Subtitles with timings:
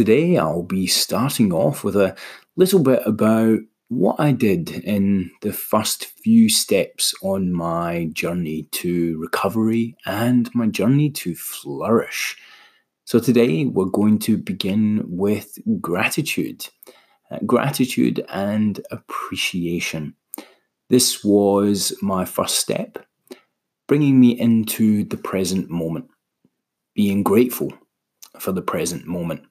[0.00, 2.16] today I'll be starting off with a
[2.56, 3.58] little bit about
[3.88, 10.68] what I did in the first few steps on my journey to recovery and my
[10.68, 12.34] journey to flourish.
[13.04, 16.66] So, today we're going to begin with gratitude.
[17.30, 20.14] Uh, gratitude and appreciation.
[20.88, 23.04] This was my first step,
[23.86, 26.08] bringing me into the present moment,
[26.94, 27.70] being grateful
[28.38, 29.44] for the present moment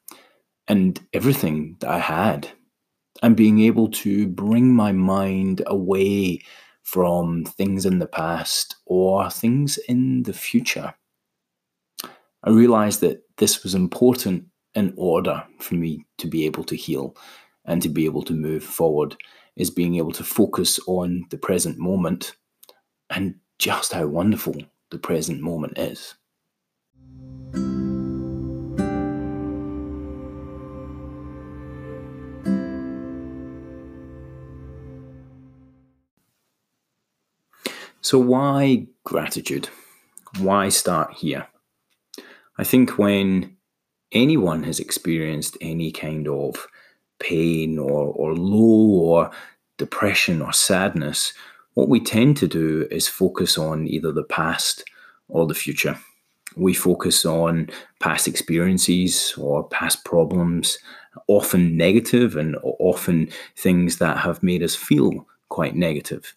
[0.70, 2.48] and everything that I had,
[3.22, 6.40] and being able to bring my mind away
[6.84, 10.94] from things in the past or things in the future.
[12.44, 14.45] I realized that this was important
[14.76, 17.16] in order for me to be able to heal
[17.66, 19.17] and to be able to move forward
[19.56, 22.36] is being able to focus on the present moment
[23.09, 24.56] and just how wonderful
[24.92, 26.16] the present moment is.
[38.10, 39.70] So, why gratitude?
[40.40, 41.46] Why start here?
[42.58, 43.56] I think when
[44.12, 46.66] anyone has experienced any kind of
[47.20, 49.32] pain or, or low or
[49.78, 51.34] depression or sadness,
[51.76, 54.84] what we tend to do is focus on either the past
[55.28, 55.96] or the future.
[56.56, 60.80] We focus on past experiences or past problems,
[61.28, 66.34] often negative and often things that have made us feel quite negative.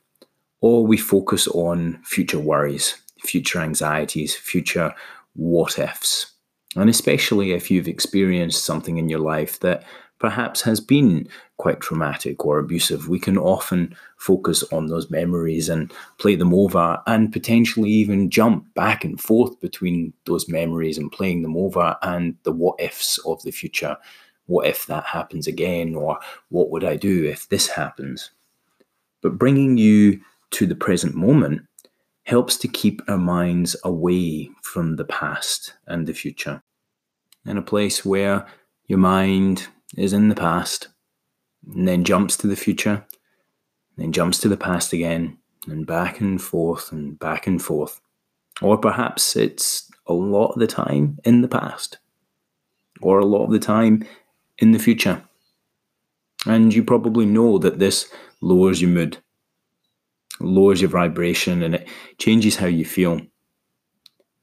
[0.63, 4.95] Or we focus on future worries, future anxieties, future
[5.35, 6.33] what ifs.
[6.77, 9.85] And especially if you've experienced something in your life that
[10.19, 15.93] perhaps has been quite traumatic or abusive, we can often focus on those memories and
[16.19, 21.43] play them over and potentially even jump back and forth between those memories and playing
[21.43, 23.97] them over and the what ifs of the future.
[24.47, 25.97] What if that happens again?
[25.97, 26.21] Or
[26.51, 28.31] what would I do if this happens?
[29.23, 30.21] But bringing you
[30.53, 31.63] to the present moment
[32.25, 36.63] helps to keep our minds away from the past and the future.
[37.45, 38.47] In a place where
[38.87, 40.89] your mind is in the past,
[41.67, 43.05] and then jumps to the future,
[43.97, 48.01] then jumps to the past again, and back and forth and back and forth.
[48.61, 51.99] Or perhaps it's a lot of the time in the past,
[53.01, 54.05] or a lot of the time
[54.59, 55.23] in the future.
[56.47, 59.19] And you probably know that this lowers your mood,
[60.43, 61.89] lowers your vibration, and it
[62.19, 63.21] changes how you feel.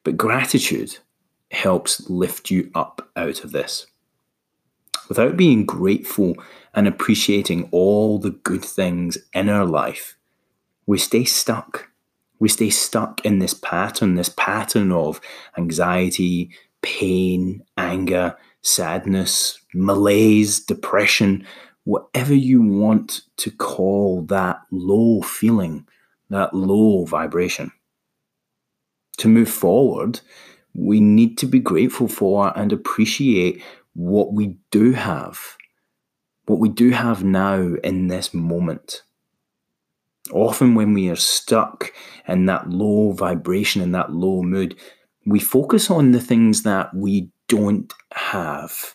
[0.03, 0.97] But gratitude
[1.51, 3.87] helps lift you up out of this
[5.09, 6.35] without being grateful
[6.73, 10.15] and appreciating all the good things in our life,
[10.85, 11.89] we stay stuck.
[12.38, 15.19] We stay stuck in this pattern, this pattern of
[15.57, 16.51] anxiety,
[16.81, 21.45] pain, anger, sadness, malaise, depression,
[21.89, 25.88] whatever you want to call that low feeling,
[26.29, 27.72] that low vibration.
[29.17, 30.19] To move forward,
[30.75, 33.63] we need to be grateful for and appreciate
[33.95, 35.57] what we do have,
[36.45, 39.01] what we do have now in this moment.
[40.31, 41.91] Often, when we are stuck
[42.27, 44.77] in that low vibration, in that low mood,
[45.25, 48.94] we focus on the things that we don't have,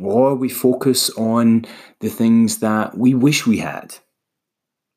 [0.00, 1.64] or we focus on
[2.00, 3.94] the things that we wish we had.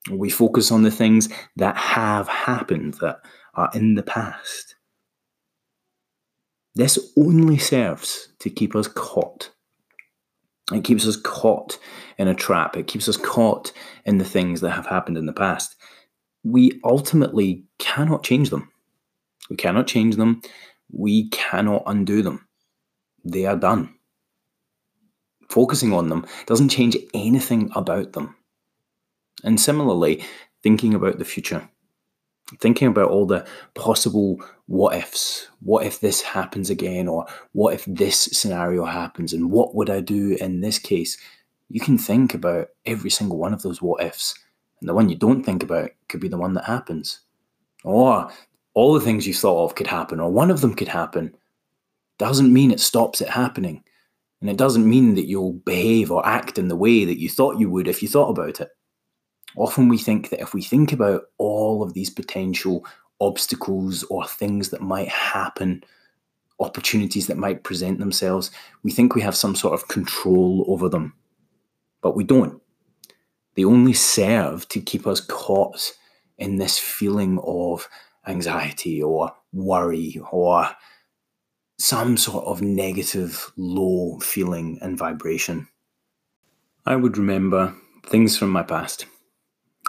[0.09, 3.19] We focus on the things that have happened, that
[3.56, 4.75] are in the past.
[6.75, 9.51] This only serves to keep us caught.
[10.72, 11.78] It keeps us caught
[12.17, 12.78] in a trap.
[12.78, 13.73] It keeps us caught
[14.06, 15.75] in the things that have happened in the past.
[16.44, 18.72] We ultimately cannot change them.
[19.50, 20.41] We cannot change them.
[20.91, 22.47] We cannot undo them.
[23.25, 23.94] They are done.
[25.51, 28.35] Focusing on them doesn't change anything about them.
[29.44, 30.23] And similarly,
[30.63, 31.70] thinking about the future
[32.59, 35.47] thinking about all the possible what ifs.
[35.61, 37.08] What if this happens again?
[37.08, 39.34] Or what if this scenario happens?
[39.34, 41.17] And what would I do in this case?
[41.70, 44.35] You can think about every single one of those what ifs.
[44.79, 47.22] And the one you don't think about could be the one that happens.
[47.84, 48.29] Or
[48.73, 51.35] all the things you thought of could happen, or one of them could happen.
[52.17, 53.84] Doesn't mean it stops it happening.
[54.41, 57.59] And it doesn't mean that you'll behave or act in the way that you thought
[57.59, 58.70] you would if you thought about it.
[59.55, 62.85] Often we think that if we think about all of these potential
[63.20, 65.84] obstacles or things that might happen,
[66.59, 68.49] opportunities that might present themselves,
[68.84, 71.14] we think we have some sort of control over them.
[72.02, 72.61] But we don't.
[73.55, 75.91] They only serve to keep us caught
[76.37, 77.87] in this feeling of
[78.28, 80.70] anxiety or worry or
[81.81, 85.67] some sort of negative, low feeling and vibration.
[86.85, 87.75] I would remember
[88.05, 89.07] things from my past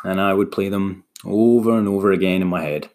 [0.02, 2.88] and I would play them over and over again in my head.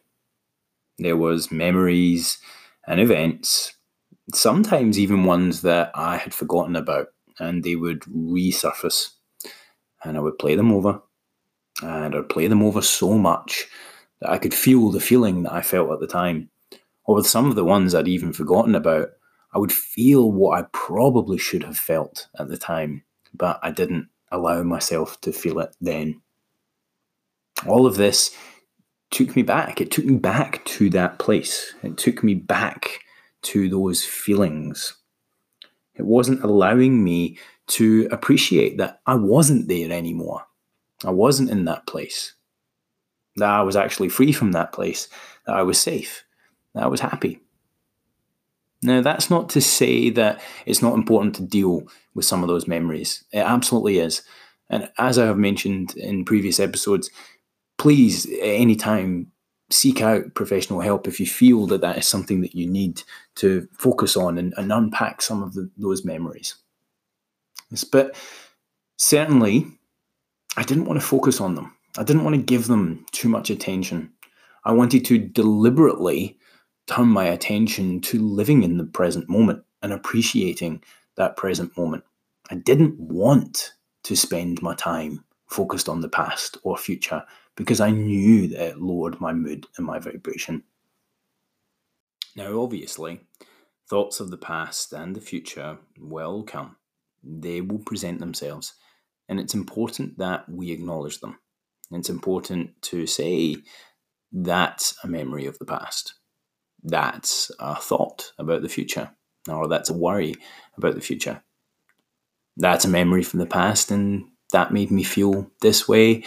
[0.97, 2.39] There was memories
[2.88, 3.73] and events,
[4.33, 7.09] sometimes even ones that I had forgotten about,
[7.39, 9.11] and they would resurface.
[10.03, 11.01] And I would play them over,
[11.83, 13.67] and I'd play them over so much
[14.21, 16.50] that I could feel the feeling that I felt at the time.
[17.07, 19.09] Or with some of the ones I'd even forgotten about,
[19.54, 24.09] I would feel what I probably should have felt at the time, but I didn't
[24.31, 26.21] allow myself to feel it then.
[27.65, 28.36] All of this
[29.09, 29.80] took me back.
[29.80, 31.74] It took me back to that place.
[31.81, 33.00] It took me back
[33.44, 34.95] to those feelings.
[35.95, 40.45] It wasn't allowing me to appreciate that I wasn't there anymore.
[41.06, 42.33] I wasn't in that place.
[43.38, 45.07] That I was actually free from that place.
[45.45, 46.24] That I was safe.
[46.75, 47.39] I was happy.
[48.83, 52.67] Now, that's not to say that it's not important to deal with some of those
[52.67, 53.23] memories.
[53.31, 54.21] It absolutely is.
[54.69, 57.09] And as I have mentioned in previous episodes,
[57.77, 59.31] please, at any time,
[59.69, 63.01] seek out professional help if you feel that that is something that you need
[63.35, 66.55] to focus on and, and unpack some of the, those memories.
[67.91, 68.15] But
[68.97, 69.65] certainly,
[70.55, 71.75] I didn't want to focus on them.
[71.97, 74.11] I didn't want to give them too much attention.
[74.63, 76.37] I wanted to deliberately
[76.88, 80.84] turn my attention to living in the present moment and appreciating
[81.16, 82.04] that present moment.
[82.50, 83.74] I didn't want
[84.04, 87.24] to spend my time focused on the past or future
[87.56, 90.63] because I knew that it lowered my mood and my vibration.
[92.36, 93.22] Now, obviously,
[93.89, 96.75] thoughts of the past and the future will come.
[97.24, 98.75] They will present themselves,
[99.28, 101.39] and it's important that we acknowledge them.
[101.92, 103.57] It's important to say
[104.31, 106.13] that's a memory of the past.
[106.83, 109.12] That's a uh, thought about the future,
[109.50, 110.35] or that's a worry
[110.77, 111.41] about the future.
[112.56, 116.24] That's a memory from the past, and that made me feel this way,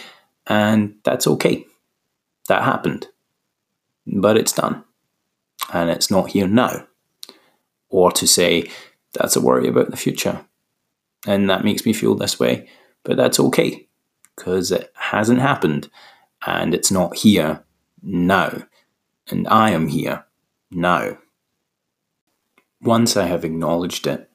[0.47, 1.65] and that's okay.
[2.47, 3.07] That happened.
[4.05, 4.83] But it's done.
[5.73, 6.87] And it's not here now.
[7.89, 8.69] Or to say,
[9.13, 10.45] that's a worry about the future.
[11.27, 12.67] And that makes me feel this way.
[13.03, 13.87] But that's okay.
[14.35, 15.89] Because it hasn't happened.
[16.45, 17.63] And it's not here
[18.01, 18.63] now.
[19.29, 20.25] And I am here
[20.71, 21.17] now.
[22.81, 24.29] Once I have acknowledged it,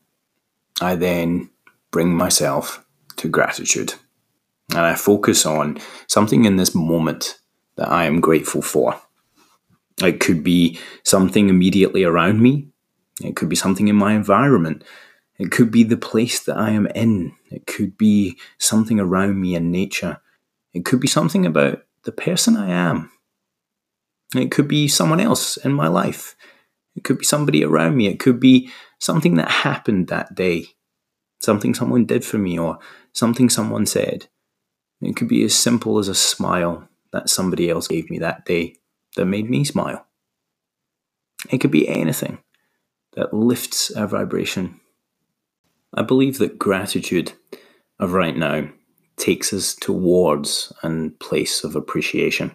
[0.81, 1.51] I then
[1.91, 2.85] bring myself
[3.17, 3.95] to gratitude.
[4.71, 7.39] And I focus on something in this moment
[7.77, 9.01] that I am grateful for.
[10.03, 12.69] It could be something immediately around me,
[13.23, 14.85] it could be something in my environment,
[15.39, 19.55] it could be the place that I am in, it could be something around me
[19.55, 20.21] in nature,
[20.75, 23.11] it could be something about the person I am,
[24.35, 26.37] it could be someone else in my life,
[26.95, 30.67] it could be somebody around me, it could be something that happened that day,
[31.41, 32.79] something someone did for me, or
[33.13, 34.27] something someone said.
[35.01, 38.77] It could be as simple as a smile that somebody else gave me that day
[39.17, 40.07] that made me smile.
[41.51, 42.39] It could be anything
[43.13, 44.81] that lifts our vibration.
[45.95, 47.33] I believe that gratitude
[47.99, 48.69] of right now
[49.17, 52.55] takes us towards a place of appreciation.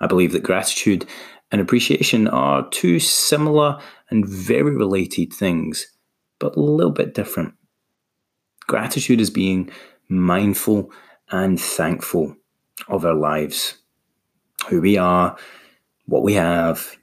[0.00, 1.06] I believe that gratitude
[1.50, 5.86] and appreciation are two similar and very related things,
[6.38, 7.54] but a little bit different.
[8.66, 9.70] Gratitude is being
[10.08, 10.90] mindful
[11.30, 12.36] and thankful
[12.88, 13.78] of our lives,
[14.68, 15.36] who we are,
[16.06, 16.96] what we have,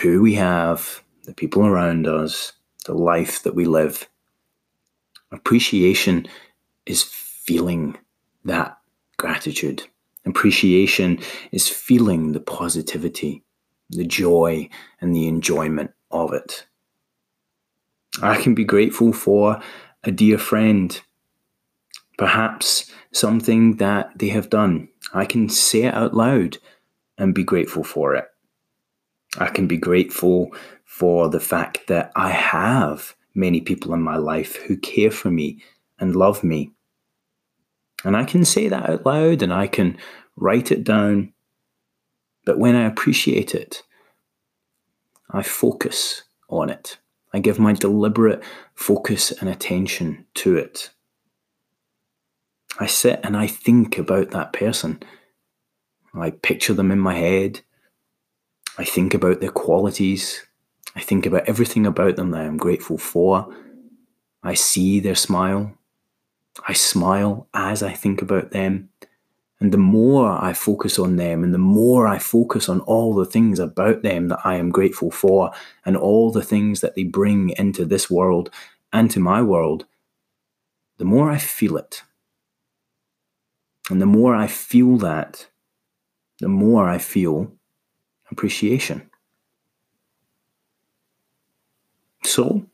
[0.00, 2.52] who we have, the people around us,
[2.86, 4.08] the life that we live.
[5.32, 6.26] Appreciation
[6.86, 7.96] is feeling
[8.44, 8.78] that
[9.16, 9.82] gratitude.
[10.28, 11.18] Appreciation
[11.50, 13.42] is feeling the positivity,
[13.90, 14.68] the joy,
[15.00, 16.66] and the enjoyment of it.
[18.22, 19.60] I can be grateful for
[20.04, 21.00] a dear friend
[22.18, 24.88] perhaps something that they have done.
[25.14, 26.58] I can say it out loud
[27.16, 28.26] and be grateful for it.
[29.38, 30.50] I can be grateful
[30.84, 35.62] for the fact that I have many people in my life who care for me
[35.98, 36.72] and love me.
[38.04, 39.98] And I can say that out loud and I can
[40.36, 41.32] write it down.
[42.44, 43.82] But when I appreciate it,
[45.30, 46.98] I focus on it.
[47.32, 48.42] I give my deliberate
[48.74, 50.90] focus and attention to it.
[52.80, 55.02] I sit and I think about that person.
[56.14, 57.60] I picture them in my head.
[58.78, 60.46] I think about their qualities.
[60.96, 63.54] I think about everything about them that I'm grateful for.
[64.42, 65.77] I see their smile.
[66.66, 68.90] I smile as I think about them.
[69.60, 73.26] And the more I focus on them and the more I focus on all the
[73.26, 75.50] things about them that I am grateful for
[75.84, 78.50] and all the things that they bring into this world
[78.92, 79.84] and to my world,
[80.98, 82.02] the more I feel it.
[83.90, 85.48] And the more I feel that,
[86.40, 87.52] the more I feel
[88.30, 89.10] appreciation.
[92.24, 92.66] So,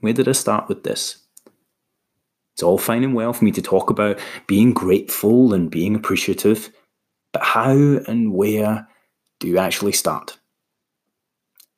[0.00, 1.26] where did I start with this?
[2.60, 6.70] It's all fine and well for me to talk about being grateful and being appreciative,
[7.32, 8.86] but how and where
[9.38, 10.38] do you actually start?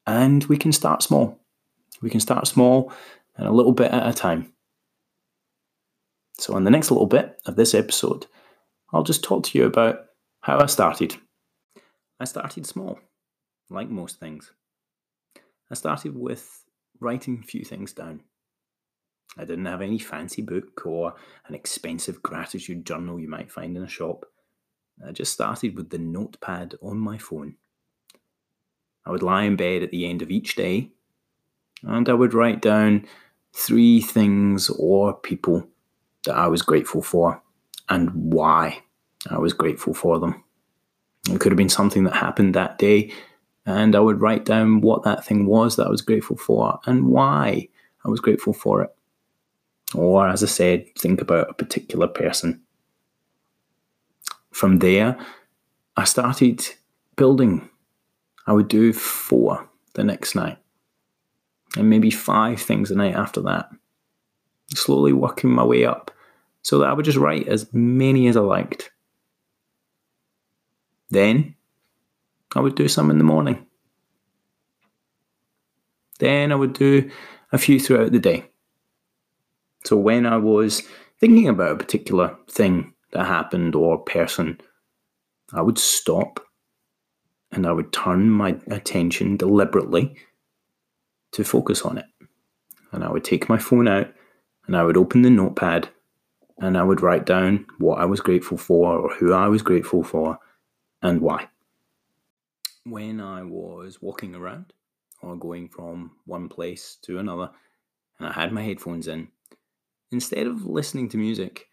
[0.09, 1.39] And we can start small.
[2.01, 2.93] We can start small
[3.37, 4.53] and a little bit at a time.
[6.41, 8.27] So, in the next little bit of this episode,
[8.93, 10.07] I'll just talk to you about
[10.41, 11.15] how I started.
[12.19, 12.99] I started small,
[13.71, 14.51] like most things.
[15.71, 16.65] I started with
[16.99, 18.25] writing a few things down.
[19.39, 21.15] I didn't have any fancy book or
[21.47, 24.27] an expensive gratitude journal you might find in a shop.
[25.07, 27.57] I just started with the notepad on my phone.
[29.07, 30.91] I would lie in bed at the end of each day
[31.83, 33.07] and I would write down
[33.53, 35.67] three things or people
[36.25, 37.43] that I was grateful for
[37.89, 38.83] and why
[39.31, 40.43] I was grateful for them.
[41.31, 43.13] It could have been something that happened that day,
[43.65, 47.07] and I would write down what that thing was that I was grateful for and
[47.07, 47.69] why
[48.05, 48.95] I was grateful for it.
[49.95, 52.63] Or, as I said, think about a particular person.
[54.51, 55.19] From there,
[55.97, 56.67] I started
[57.17, 57.69] building.
[58.47, 60.59] I would do four the next night,
[61.77, 63.69] and maybe five things the night after that.
[64.75, 66.11] Slowly working my way up
[66.63, 68.91] so that I would just write as many as I liked.
[71.11, 71.55] Then
[72.55, 73.67] I would do some in the morning.
[76.19, 77.11] Then I would do
[77.51, 78.52] a few throughout the day.
[79.85, 80.83] So when I was
[81.19, 84.61] thinking about a particular thing that happened or person,
[85.53, 86.41] I would stop
[87.51, 90.17] and I would turn my attention deliberately
[91.33, 92.07] to focus on it.
[92.93, 94.13] And I would take my phone out
[94.67, 95.89] and I would open the notepad
[96.59, 100.03] and I would write down what I was grateful for or who I was grateful
[100.03, 100.39] for
[101.03, 101.49] and why.
[102.85, 104.73] When I was walking around
[105.23, 107.51] or going from one place to another
[108.19, 109.29] and I had my headphones in,
[110.13, 111.69] instead of listening to music,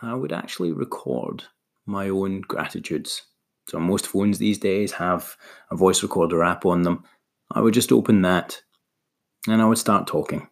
[0.00, 1.44] I would actually record
[1.86, 3.22] my own gratitudes.
[3.68, 5.36] So most phones these days have
[5.70, 7.04] a voice recorder app on them.
[7.50, 8.60] I would just open that
[9.48, 10.48] and I would start talking.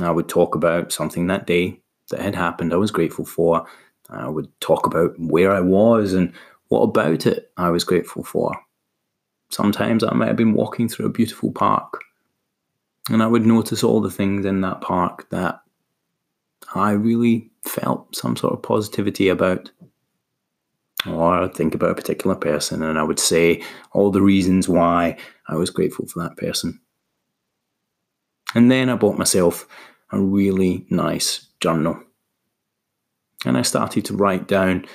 [0.00, 3.66] I would talk about something that day that had happened I was grateful for.
[4.08, 6.32] I would talk about where I was and
[6.68, 8.58] what about it I was grateful for.
[9.50, 12.00] Sometimes I might have been walking through a beautiful park
[13.10, 15.60] and I would notice all the things in that park that
[16.74, 19.70] I really felt some sort of positivity about.
[21.06, 25.16] Or I'd think about a particular person and I would say all the reasons why
[25.48, 26.80] I was grateful for that person.
[28.54, 29.66] And then I bought myself
[30.12, 32.00] a really nice journal.
[33.44, 34.86] And I started to write down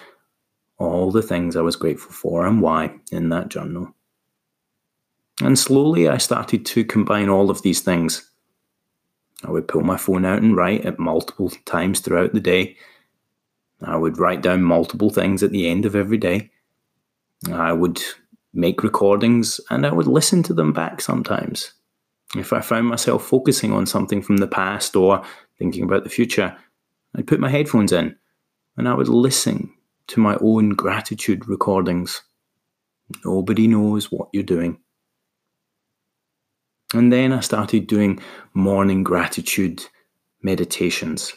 [0.77, 3.93] all the things I was grateful for and why in that journal.
[5.41, 8.29] And slowly I started to combine all of these things.
[9.43, 12.77] I would pull my phone out and write at multiple times throughout the day.
[13.81, 16.51] I would write down multiple things at the end of every day.
[17.51, 18.01] I would
[18.53, 21.73] make recordings and I would listen to them back sometimes.
[22.35, 25.23] If I found myself focusing on something from the past or
[25.59, 26.57] thinking about the future,
[27.15, 28.15] I'd put my headphones in
[28.75, 29.73] and I would listen
[30.07, 32.23] to my own gratitude recordings.
[33.23, 34.79] Nobody knows what you're doing.
[36.93, 38.19] And then I started doing
[38.53, 39.85] morning gratitude
[40.41, 41.33] meditations.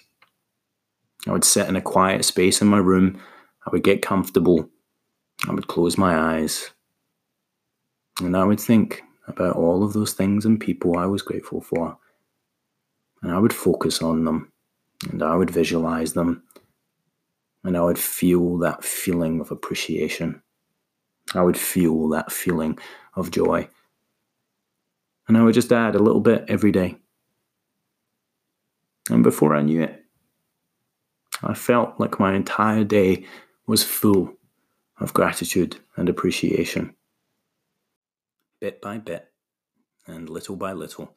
[1.27, 3.21] I would sit in a quiet space in my room,
[3.67, 4.71] I would get comfortable,
[5.49, 6.71] I would close my eyes,
[8.21, 11.99] and I would think about all of those things and people I was grateful for.
[13.23, 14.51] And I would focus on them,
[15.11, 16.43] and I would visualize them,
[17.65, 20.43] and I would feel that feeling of appreciation.
[21.35, 22.79] I would feel that feeling
[23.15, 23.69] of joy.
[25.31, 26.97] And I would just add a little bit every day.
[29.09, 30.05] And before I knew it,
[31.41, 33.27] I felt like my entire day
[33.65, 34.35] was full
[34.99, 36.97] of gratitude and appreciation.
[38.59, 39.31] Bit by bit,
[40.05, 41.15] and little by little,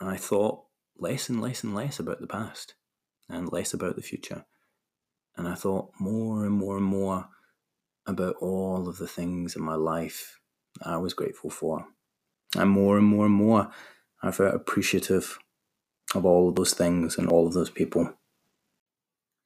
[0.00, 0.64] I thought
[0.96, 2.76] less and less and less about the past
[3.28, 4.46] and less about the future.
[5.36, 7.28] And I thought more and more and more
[8.06, 10.40] about all of the things in my life
[10.82, 11.88] I was grateful for.
[12.56, 13.70] And more and more and more,
[14.22, 15.38] I felt appreciative
[16.14, 18.14] of all of those things and all of those people.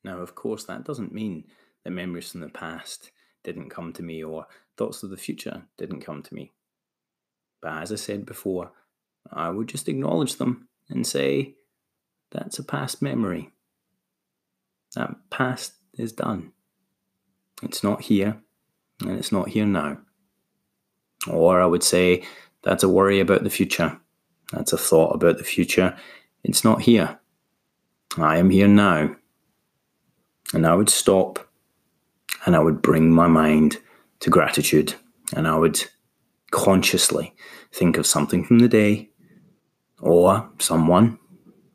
[0.04, 1.44] Now, of course, that doesn't mean
[1.84, 3.10] that memories from the past
[3.44, 6.52] didn't come to me or thoughts of the future didn't come to me.
[7.60, 8.72] But as I said before,
[9.32, 11.54] I would just acknowledge them and say,
[12.30, 13.50] that's a past memory.
[14.94, 16.52] That past is done.
[17.62, 18.40] It's not here,
[19.00, 19.98] and it's not here now.
[21.30, 22.24] Or I would say,
[22.62, 23.98] that's a worry about the future.
[24.52, 25.96] That's a thought about the future.
[26.44, 27.18] It's not here.
[28.18, 29.14] I am here now.
[30.54, 31.48] And I would stop
[32.44, 33.78] and I would bring my mind
[34.20, 34.94] to gratitude
[35.34, 35.82] and I would
[36.50, 37.34] consciously
[37.72, 39.08] think of something from the day
[40.00, 41.18] or someone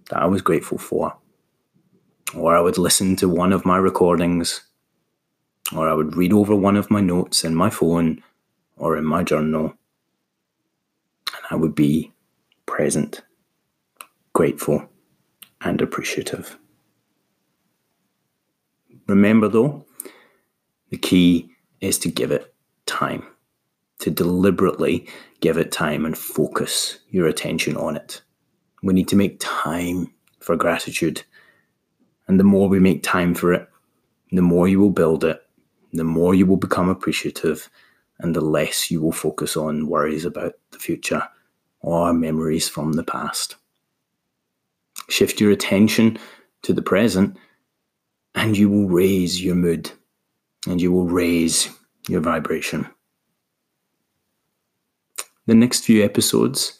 [0.09, 1.17] that I was grateful for.
[2.35, 4.61] Or I would listen to one of my recordings,
[5.75, 8.21] or I would read over one of my notes in my phone
[8.75, 9.73] or in my journal,
[11.49, 12.11] I would be
[12.65, 13.21] present,
[14.33, 14.87] grateful,
[15.61, 16.57] and appreciative.
[19.07, 19.85] Remember though,
[20.89, 21.49] the key
[21.81, 22.53] is to give it
[22.85, 23.23] time,
[23.99, 25.07] to deliberately
[25.39, 28.21] give it time and focus your attention on it.
[28.83, 31.23] We need to make time for gratitude.
[32.27, 33.67] And the more we make time for it,
[34.31, 35.41] the more you will build it,
[35.93, 37.69] the more you will become appreciative,
[38.19, 41.23] and the less you will focus on worries about the future
[41.81, 43.55] or memories from the past.
[45.09, 46.17] Shift your attention
[46.63, 47.37] to the present,
[48.35, 49.91] and you will raise your mood
[50.67, 51.69] and you will raise
[52.07, 52.87] your vibration.
[55.45, 56.79] The next few episodes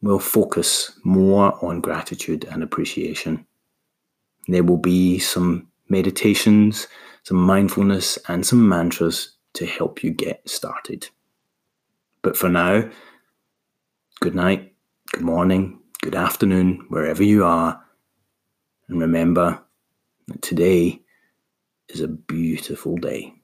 [0.00, 3.46] will focus more on gratitude and appreciation.
[4.48, 6.88] There will be some meditations,
[7.22, 11.08] some mindfulness, and some mantras to help you get started.
[12.22, 12.88] But for now,
[14.24, 14.72] good night,
[15.12, 17.84] good morning, good afternoon, wherever you are.
[18.88, 19.62] And remember
[20.28, 21.02] that today
[21.90, 23.34] is a beautiful day.